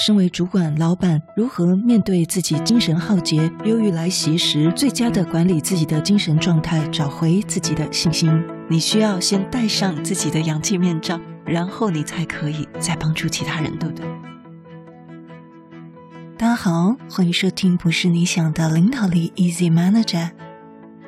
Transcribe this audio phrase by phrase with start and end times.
[0.00, 8.42] 身为主管、老板，如何面对自己精神耗竭、忧郁来袭时，最佳的管理自己的精神状态，找回自己的信心？
[8.66, 14.06] 你需要先戴上自己的氧气面罩，然后你才可以再帮助其他人，对不对？
[16.38, 20.30] 大家好，欢迎收听不是你想的领导力 Easy Manager。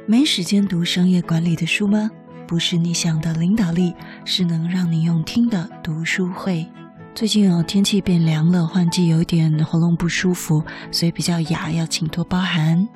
[0.04, 2.10] 没时间读商业管理的书吗？
[2.46, 3.94] 不是你想的领导力，
[4.26, 6.66] 是能让你用听的读书会。
[7.14, 12.88] 最近哦，天气变凉了，换季有点喉咙不舒服，所以比较哑，要请多包涵。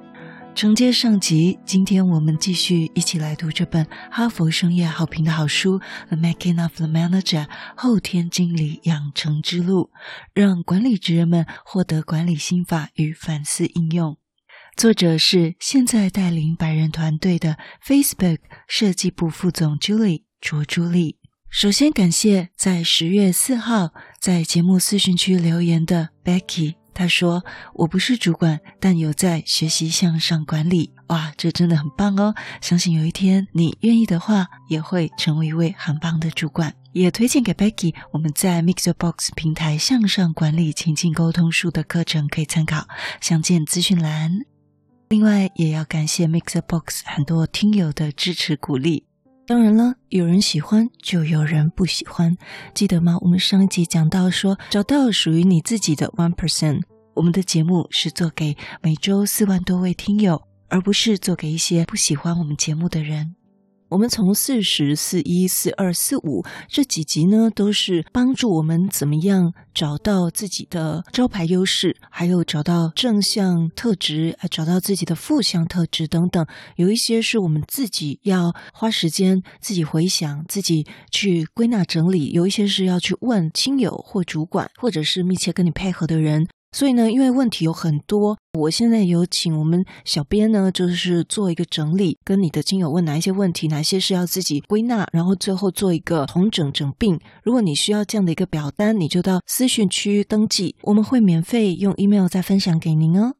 [0.54, 5.78] 承接上集，今天我们继续一起来读这本哈佛商业好评的好书
[6.08, 7.44] 《The Making of the Manager》
[7.76, 9.90] 后天经理养成之路，
[10.32, 14.16] 让管理职人们获得管理心法与反思应用。
[14.76, 21.18] 作者是现在带领百人团队的 Facebook 设计部副总 Julie 卓朱莉。
[21.48, 32.34] 首先感谢在十月四号在节目私讯区留言的 Becky，她说：“我不是主管，但有在学习向上管理。”哇，这真的很棒哦！
[32.60, 36.74] 相信有一天你愿意的话，也会成为一位很棒的主管。
[36.92, 42.86] 也推荐给 Becky，我们在 Mixerbox 平台向上管理情境沟通术的课程可以参考，
[43.20, 44.40] 详见资讯栏。
[45.08, 49.04] 另外，也要感谢 Mixerbox 很多听友的支持鼓励。
[49.46, 52.36] 当然了，有人喜欢就有人不喜欢，
[52.74, 53.16] 记得吗？
[53.20, 56.82] 我们上一集讲到说，找到属于你自己的 one percent。
[57.14, 63.36] 我们的节目是做给每周四万多位听友，而不是做给一些不喜欢我们节目的人。
[63.88, 76.44] 我们从四十四一四二四五这几集呢，都是帮助我们怎么样找到自己的招牌优势，还有找到正向特质，找到自己的负向特质等等。
[76.74, 86.48] 有一些是我们自己要花时间自己回想，自己去归纳整理；有一些是要去问亲友或主管，或者是密切跟你配合的人。
[86.76, 97.18] 所以呢，因为问题有很多，我现在有请我们小编呢，就是做一个整理，跟你的亲友问哪一些问题，哪些是要自己归纳，然后最后做一个重整整并。
[97.42, 103.36] 如果你需要这样的一个表单，你就到私讯区登记，我们会免费用 email 再分享给您哦。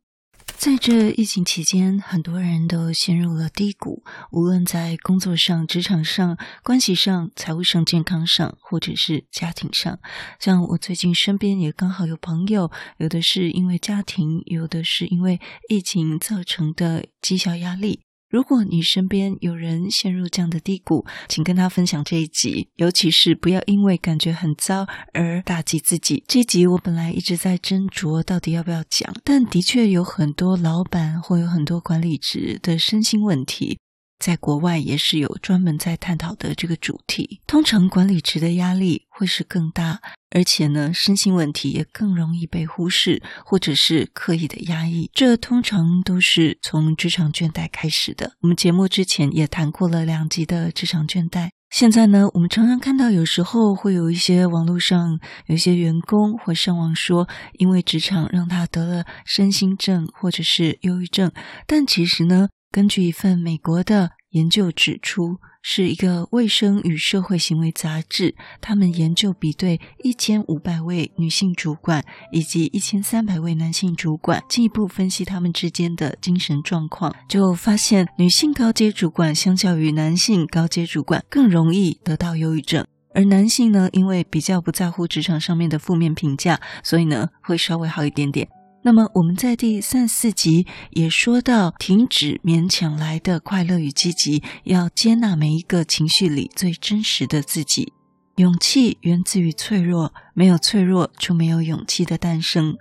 [0.59, 4.03] 在这疫情期间，很多人都陷入了低谷，
[4.33, 10.01] 无论在工作上、职场上、关系上、财务上、健康上，或者是家庭上。
[10.41, 18.06] 像我最近身边也刚好有朋友，有的是因为家庭，有的是因为疫情造成的绩效压力。
[18.29, 26.25] 如果你身边有人陷入这样的低谷，请跟他分享这一集，尤其是不要因为感觉很糟而打击自己。
[26.27, 33.79] 这集我本来一直在斟酌到底要不要讲，但的确有很多老板或有很多管理职的身心问题。
[34.19, 37.41] 在国外也是有专门在探讨的这个主题。
[37.47, 40.01] 通常管理职的压力会是更大，
[40.31, 45.11] 而且呢，身心问题也更容易被忽视，或者是刻意的压抑。
[45.13, 48.33] 这通常都是从职场倦怠开始的。
[48.41, 51.51] 我们节目之前也谈过了两集的职场倦怠。
[51.71, 57.29] 现在呢，我们常常看到有时候会有一些网络上有一些员工会上网说，
[57.59, 61.31] 因为职场让他得了身心症或者是忧郁症，
[61.67, 62.49] 但其实呢。
[62.77, 88.47] 根据一份美国的研究指出，是一个卫生与社会行为杂志，他们研究比对一千五百位女性主管以及一千三百位男性主管，进一步分析他们之间的精神状况，就发现女性高阶主管相较于男性高阶主管更容易得到忧郁症，而男性呢，因为比较不在乎职场上面的负面评价，所以呢，会稍微好一点点。
[88.87, 97.93] 那么我们在第三四集也说到，停止勉强来的快乐与积极，要接纳每一个情绪里最真实的自己。
[98.37, 102.77] 勇气源自于脆弱，没有脆弱就没有勇气的诞生。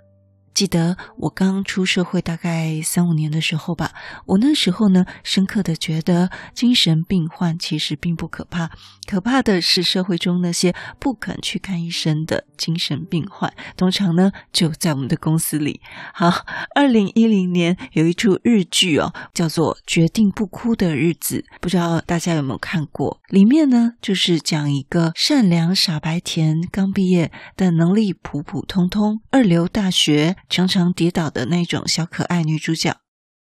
[0.56, 3.92] 记得我刚出社会大概三五年的时候吧，
[4.24, 8.70] 我那时候呢，深刻的觉得精神病患其实并不可怕，
[9.06, 15.82] 可怕的是社会中那些不肯去看医生的精神病患，通常呢就在我们的公司里。
[16.14, 23.20] 好，二零一零年有一出日剧哦，叫做《决定不哭的日子》，不知道大家有没有看过？
[23.28, 30.34] 里面呢就是讲一个善良傻白甜，刚毕业但能力普普通通，二流大学。
[30.48, 33.00] 常常跌倒的那种小可爱女主角，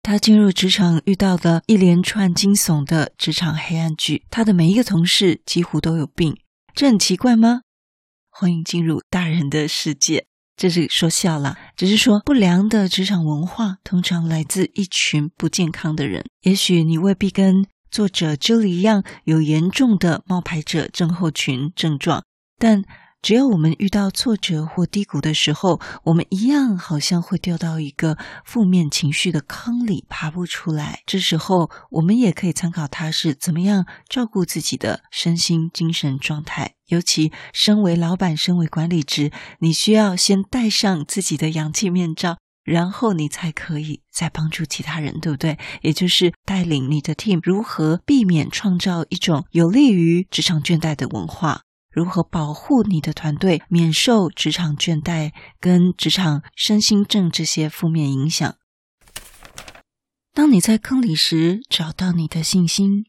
[0.03, 4.25] 她进入职场遇到的一连串惊悚的职场黑暗剧。
[4.29, 6.37] 她的每一个同事几乎都有病，
[6.73, 7.61] 这很奇怪吗？
[8.29, 10.27] 欢迎进入大人的世界。
[10.57, 16.25] 这是说笑了，只是说不良的职场文化通常来自一群不健康的人。
[16.41, 22.23] 也许你未必跟作者 Julie 一样有严重的冒牌者症候群症状，
[22.59, 22.83] 但
[23.21, 31.03] 只要我们遇到挫折或低谷的时候，我们一样好像会掉到一个负面情绪的坑里，爬不出来。
[31.05, 36.73] 这时候，我们也可以参考他是怎么样照顾自己的身心精神状态。
[36.87, 45.59] 尤其身为老板、身为管理职，你需要先戴上自己的氧气面罩，然后你才可以再帮助其他人，对不对？
[45.83, 51.61] 也就是带领你的 team 如何避免创造一种有利于职场倦怠的文化。
[51.91, 58.55] 如何保护你的团队免受职场倦怠跟职场身心症这些负面影响？
[60.33, 63.05] 当你在坑里时，找到你的信心。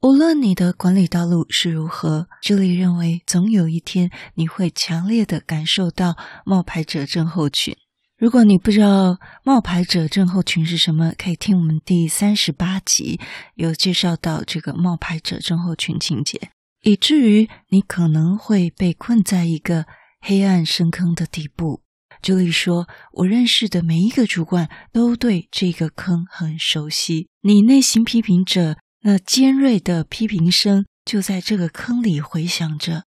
[0.00, 6.16] 无论你的管理道路是如何，这里认为总有一天你会强烈的感受到
[6.46, 7.76] 冒牌者症候群。
[8.16, 13.20] 如果你不知道冒牌者症候群是什么，可以听我们第三十八集
[13.56, 16.50] 有介绍到这个冒牌者症候群情节。
[16.82, 19.86] 以至于你可能会被困在一个
[20.20, 21.82] 黑暗深坑的底部。
[22.22, 27.28] 朱莉说：“我认识的每一个主管都对这个坑很熟悉。
[27.42, 33.04] 你内心批评者那尖锐的批评声就在这个坑里回响着，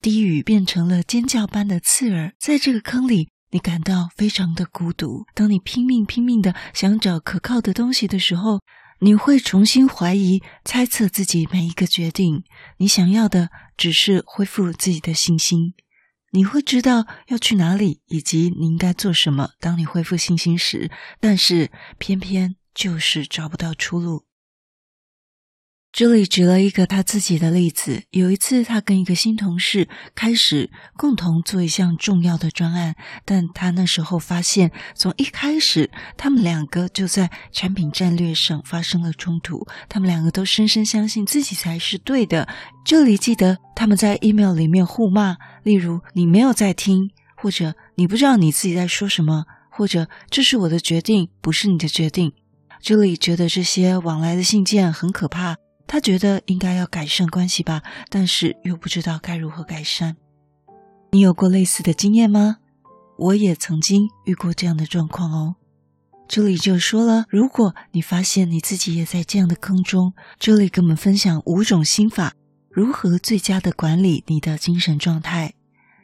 [0.00, 2.34] 低语变成了尖叫般的刺耳。
[2.38, 5.24] 在这个坑里，你感到非常的孤独。
[5.34, 8.60] 当你拼命拼命的想找可靠的东西的时候。”
[9.00, 12.44] 你会重新怀疑、猜测自己每一个决定。
[12.78, 15.74] 你想要的只是恢复自己的信心。
[16.32, 19.50] 你会知道要去哪里，以及你应该做什么。
[19.58, 24.25] 当你恢复信心时，但是偏偏就是找不到出路。
[25.96, 28.02] 这里举了一个他自己的例子。
[28.10, 32.94] 有一次，他跟一个新同事开始共同做一项重要的专案，
[33.24, 39.66] 但他那时候发现，从一开始，他们两个就在产品战略上发生了冲突。
[39.88, 42.46] 他们两个都深深相信自己才是对的。
[42.84, 52.34] 这里记得他们在 email 里面互骂，例如“你没有在听”，或者“你不知道你自己在说什么”，或者“这是我的决定，不是你的决定”。
[52.82, 55.56] 这里觉得这些往来的信件很可怕。
[55.86, 60.16] 他觉得应该要改善关系吧，但是又不知道该如何改善。
[61.12, 62.58] 你有过类似的经验吗？
[63.18, 65.56] 我也曾经遇过这样的状况哦。
[66.28, 72.34] 这里就说了，如果你发现你自己也在这样的坑中，这里跟我们分享五种心法，
[72.68, 75.54] 如何最佳的管理你的精神状态。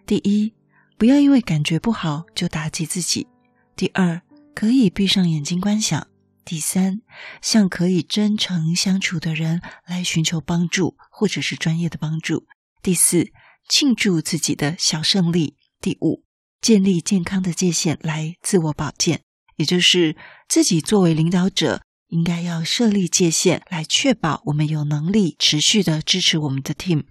[0.06, 0.54] 第一，
[0.96, 3.26] 不要因为感觉不好就打击自己。
[3.74, 4.22] 第二，
[4.54, 6.06] 可以闭上眼睛观想。
[6.44, 7.00] 第三，
[7.40, 12.46] 向可以真诚相处的人来寻求帮助，或者是专业的帮助。
[12.82, 13.30] 第四，
[13.68, 15.56] 庆祝自己的小胜利。
[15.80, 16.24] 第五，
[16.60, 19.22] 建立健康的界限来自我保健，
[19.56, 20.16] 也就是
[20.48, 27.04] 自己作为领导者，应该要设立界限，来确保我们有能力持续的支持我们的 team。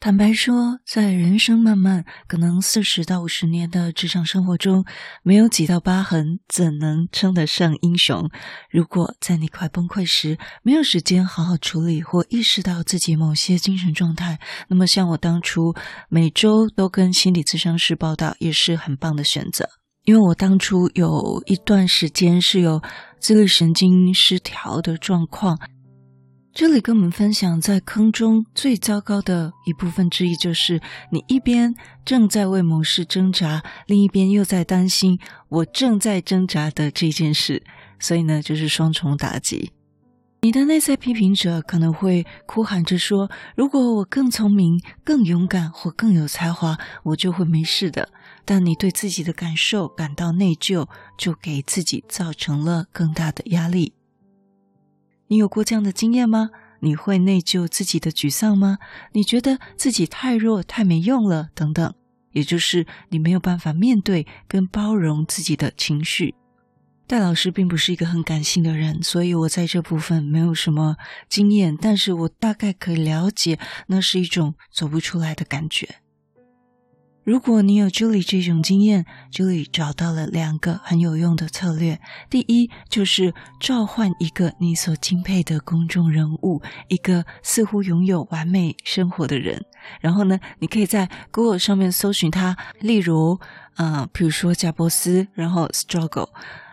[0.00, 4.84] 坦白说，在人生漫漫可能四十到五十年的职场生活中，
[5.24, 8.30] 没有几道疤痕，怎能称得上英雄？
[8.70, 15.74] 如果在你快崩溃时，没有时间好好处理或意识到自己某些精神状态，那么像我当初
[16.08, 19.68] 每周都跟心理咨商师报到，也是很棒的选择。
[20.04, 22.80] 因为我当初有一段时间是有
[23.18, 25.58] 自律神经失调的状况。
[26.58, 30.80] 这里跟我们分享，在坑中最糟糕的一部分之一，就是
[31.12, 31.72] 你一边
[32.04, 37.62] 正在为某事挣扎，另一边又在担心我正在挣扎的这件事，
[38.00, 39.70] 所以呢，就是双重打击。
[40.40, 48.08] 你的内在批评者可能会哭喊着说：“如果我更聪明、更勇敢或更有才华，我就会没事的。”
[48.44, 53.92] 但你对自己的感受感到内疚，就给自己造成了更大的压力。
[55.28, 56.50] 你有过这样的经验吗？
[56.80, 58.78] 你会内疚自己的沮丧吗？
[59.12, 61.94] 你觉得自己太弱、太没用了，等等，
[62.32, 66.34] 也就是你没有办法面对跟包容自己的情绪。
[67.06, 70.96] 戴老师并不是一个很感性的人，所以我在这部分没有什么
[71.28, 75.96] 经验，但是我大概可以了解，那是一种走不出来的感觉。
[77.28, 82.00] 如果你有 Julie 这种经验，Julie 找到了两个很有用的策略。
[82.30, 89.62] 第一，就是召唤一个你所敬佩的公众人物，一个似乎拥有完美生活的人。
[90.00, 93.38] 然后呢，你可以在 Google 上面搜寻他，例如，
[93.76, 96.30] 呃，比如说贾伯斯，然后 Struggle，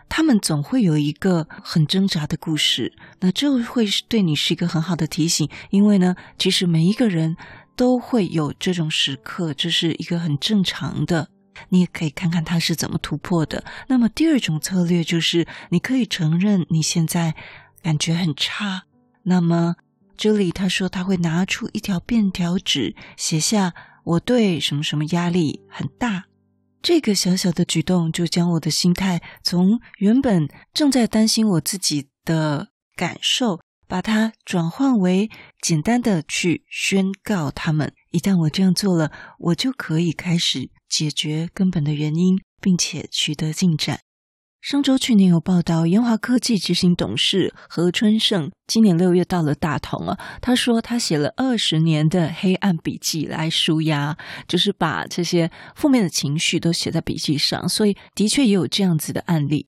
[0.08, 2.94] 他们总会有一个很挣扎的故事。
[3.20, 7.36] 那这会是对你是一个很好的提醒，因为呢，其实每一个人。
[7.76, 11.30] 都会有这种时刻，这是一个很正常的。
[11.70, 13.64] 你也可以看看他是怎么突破的。
[13.88, 17.34] 那么第二种策略就是，你可以承认你现在
[17.82, 18.84] 感觉很差。
[19.24, 19.76] 那么
[20.18, 26.26] 这里他说他会拿出一条便条纸，写下我对什么什么压力很大。
[26.82, 35.30] 这个小小的举动，就将我的心态从原本正在担心我自己的感受，把它转换为
[35.62, 37.94] 简单的去宣告他们。
[38.12, 44.00] 一旦我这样做了，我就可以开始解决根本的原因，并且取得进展。
[44.62, 50.18] 上周去年有报道，研华科技执行董事何春盛今年六月到了大同啊。
[50.42, 57.70] 他说他写了二十年的黑暗笔记来舒压，就是把这些负面的情绪都写在笔记上。
[57.70, 59.68] 所以的确也有这样子的案例。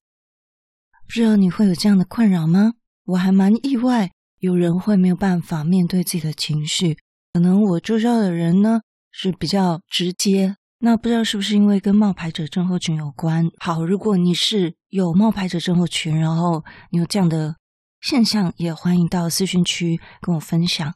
[1.06, 2.72] 不知道你会有这样的困扰吗？
[3.08, 6.98] 我还蛮意外，有人会没有办法面对自己的情绪。
[7.32, 10.56] 可能我周遭的人呢是比较直接。
[10.80, 13.50] 那不知道是不是因为跟冒牌者症候群有关？
[13.58, 17.56] 好，如果你是有冒牌者症候群，然后你有这样的
[18.02, 20.94] 现象，也欢迎到私讯区跟我分享。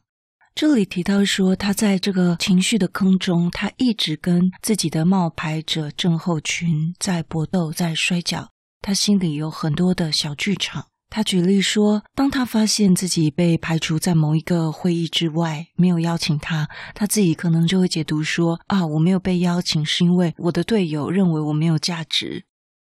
[0.53, 8.51] 这里提到说，他在这个情绪的坑中，他一直跟自己的冒牌者症候群在搏斗，在摔跤，
[8.81, 10.85] 他心里有很多的小剧场。
[11.15, 22.45] 他举例说，当他发现自己被排除在某一个会议之外，没有邀请他，他自己可能就会解读说：啊，我没有被邀请，是因为我的队友认为我没有价值。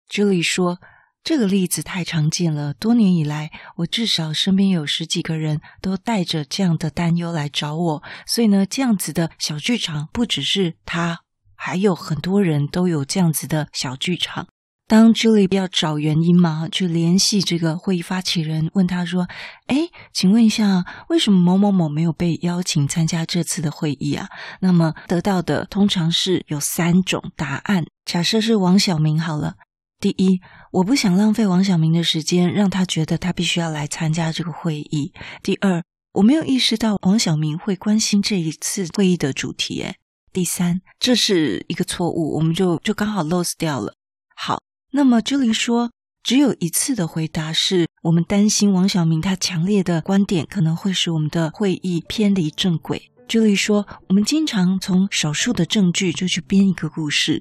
[0.07, 0.79] 朱莉说，
[1.25, 11.21] 这个例子太常见了，多年以来，我至少身边有十几个人都带着这样的担忧来找我，所以呢，这样子的小剧场不只是他，
[11.55, 14.47] 还有很多人都有这样子的小剧场。
[14.91, 19.29] 当 Julie 要找原因嘛，去联系这个会议发起人，问他说
[19.69, 24.27] ：“哎，请问一下，为什么某某某没有被邀请参加这次的会议啊？”
[24.59, 27.85] 那么得到的通常是有三种答案。
[28.05, 29.55] 假设是王小明好了，
[30.01, 30.41] 第一，
[30.73, 35.13] 我不想浪费王小明的时间，让他觉得他必须要来参加这个会议。
[35.41, 39.83] 第二，我没有意识到王小明会关心这一次会议的主题。
[39.83, 39.95] 哎，
[40.33, 43.95] 第三，这是一个错误，我们就就刚好 lose 掉了。
[44.35, 44.61] 好。
[44.93, 45.93] 那么朱莉说，
[46.25, 53.13] 只有一次的回答是我们担心王小明他强烈的观点可能会使我们的会议偏离正轨。
[53.29, 57.41] 朱莉说，我们经常从少数的证据就去编一个故事，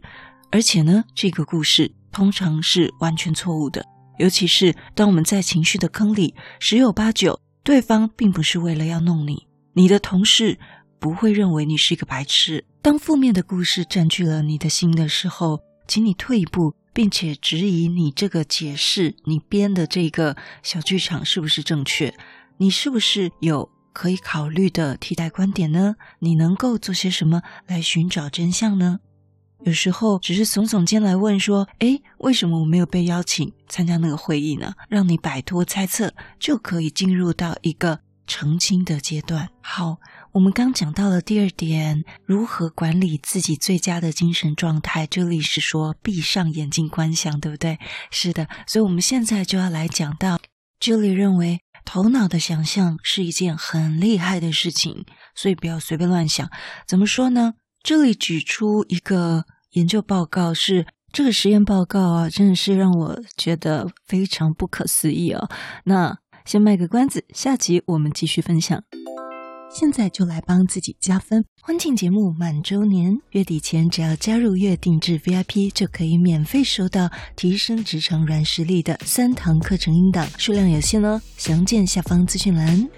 [0.51, 3.83] 而且呢，这个故事通常是完全错误的。
[4.19, 10.59] 尤其是当我们在情绪的坑里，十有八九对方并不是为了要弄你，你的同事
[10.99, 12.63] 不会认为你是一个白痴。
[12.83, 16.75] 当负面的故事占据了你的心的时候，请你退一步。
[16.93, 22.13] 并且质疑你这个解释，你编的这个小剧场是不是正确？
[22.57, 25.95] 你是不是有可以考虑的替代观点呢？
[26.19, 28.99] 你能够做些什么来寻找真相呢？
[29.63, 39.49] 有时候只是耸耸肩来问说：“诶，为什么我没有被邀请参加那个会议呢？”让你摆脱猜测，就可以进入到一个澄清的阶段。
[39.61, 39.97] 好。
[40.31, 45.07] 我们刚讲到了第二点，如何管理自己最佳的精神状态。
[45.07, 47.79] 这里是说闭上眼睛观想，对不对？
[48.11, 50.39] 是的，所以我们现在就要来讲到，
[50.79, 56.47] 这里认为头脑的想象是一件很厉害的事情，所以不要随便乱想。
[56.87, 57.53] 怎么说呢？
[57.81, 65.49] 这里举出一个研究报告是，这个实验报告啊，真的是让我觉得非常不可思议哦。
[65.85, 68.83] 那先卖个关子，下集我们继续分享。
[69.71, 71.45] 现在就来帮自己加分！
[71.61, 82.89] 婚庆节目满周年，月底前只要加入月定制 VIP，就可以免费收到提升职场软实力的三堂课程音档，数量有限哦，详见下方资讯栏。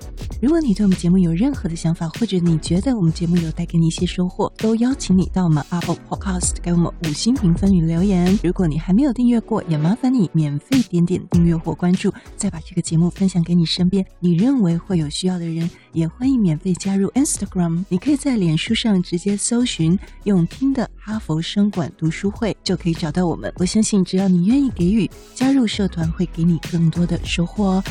[0.42, 8.40] 如果你对我们节目有任何的想法，或者你觉得我们节目有带给你一些收获，都邀请你到我们 Apple Podcast 给我们五星评分与留言。
[8.44, 23.52] 如果你还没有订阅过，也麻烦你免费点点订阅或关注，再把这个节目分享给你身边你认为会有需要的人，也欢迎免费加入 Instagram，你可以在脸书上直接搜寻“用听的哈佛商管读书会”，就可以找到我们。
[23.58, 27.84] 我相信，只要你愿意给予，加入社团会给你更多的收获哦。